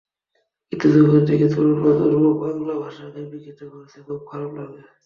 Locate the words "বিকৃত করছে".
3.31-3.97